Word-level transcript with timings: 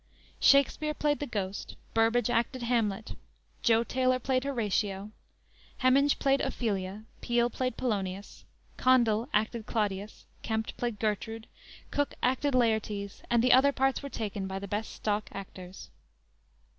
Shakspere 0.39 0.95
played 0.95 1.19
the 1.19 1.27
Ghost, 1.27 1.75
Burbage 1.93 2.27
acted 2.31 2.63
Hamlet, 2.63 3.13
Jo 3.61 3.83
Taylor 3.83 4.17
played 4.17 4.45
Horatio, 4.45 5.11
Heminge 5.77 6.17
played 6.17 6.41
Ophelia, 6.41 7.03
Peele 7.21 7.51
played 7.51 7.77
Polonius, 7.77 8.43
Condell 8.77 9.29
acted 9.31 9.67
Claudius, 9.67 10.25
Kempt 10.41 10.75
played 10.75 10.97
Gertrude, 10.99 11.45
Cooke 11.91 12.15
acted 12.23 12.55
Laertes, 12.55 13.21
and 13.29 13.43
the 13.43 13.53
other 13.53 13.71
parts 13.71 14.01
were 14.01 14.09
taken 14.09 14.47
by 14.47 14.57
the 14.57 14.67
best 14.67 14.91
stock 14.91 15.29
actors. 15.33 15.91